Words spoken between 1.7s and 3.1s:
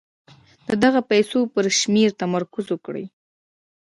شمېر تمرکز وکړئ.